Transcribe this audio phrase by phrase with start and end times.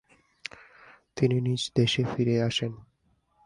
[1.17, 2.71] তিনি নিজ দেশে ফিরে আসেন।